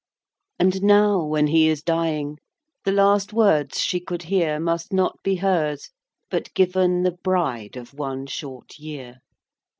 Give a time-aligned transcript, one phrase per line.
[0.59, 0.65] XII.
[0.65, 2.39] And now, when he is dying,
[2.85, 5.91] The last words she could hear Must not be hers,
[6.31, 9.19] but given The bride of one short year.